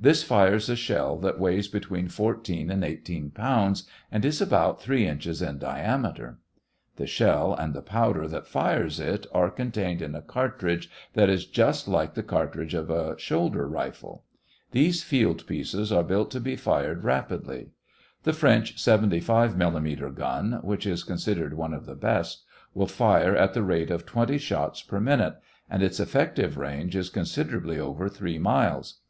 [0.00, 5.06] This fires a shell that weighs between fourteen and eighteen pounds and is about three
[5.06, 6.38] inches in diameter.
[6.96, 11.44] The shell and the powder that fires it are contained in a cartridge that is
[11.44, 14.24] just like the cartridge of a shoulder rifle.
[14.70, 17.68] These field pieces are built to be fired rapidly.
[18.22, 22.42] The French 75 millimeter gun, which is considered one of the best,
[22.72, 25.34] will fire at the rate of twenty shots per minute,
[25.68, 29.00] and its effective range is considerably over three miles.